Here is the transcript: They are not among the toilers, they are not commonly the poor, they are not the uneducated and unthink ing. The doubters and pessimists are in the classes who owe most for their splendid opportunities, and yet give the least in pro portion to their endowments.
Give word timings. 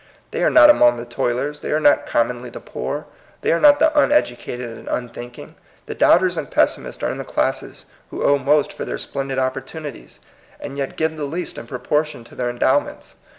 They 0.31 0.41
are 0.43 0.49
not 0.49 0.71
among 0.71 0.97
the 0.97 1.05
toilers, 1.05 1.61
they 1.61 1.71
are 1.71 1.79
not 1.79 2.07
commonly 2.07 2.49
the 2.49 2.59
poor, 2.59 3.05
they 3.41 3.51
are 3.51 3.59
not 3.59 3.77
the 3.77 3.95
uneducated 3.95 4.67
and 4.67 4.87
unthink 4.87 5.37
ing. 5.37 5.53
The 5.85 5.93
doubters 5.93 6.37
and 6.37 6.49
pessimists 6.49 7.03
are 7.03 7.11
in 7.11 7.19
the 7.19 7.23
classes 7.23 7.85
who 8.09 8.23
owe 8.23 8.39
most 8.39 8.73
for 8.73 8.83
their 8.83 8.97
splendid 8.97 9.37
opportunities, 9.37 10.19
and 10.59 10.75
yet 10.75 10.97
give 10.97 11.17
the 11.17 11.25
least 11.25 11.55
in 11.55 11.67
pro 11.67 11.77
portion 11.77 12.23
to 12.23 12.33
their 12.33 12.49
endowments. 12.49 13.17